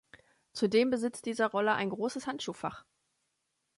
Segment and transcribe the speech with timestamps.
[0.53, 2.85] Zudem besitzt dieser Roller ein großes Handschuhfach.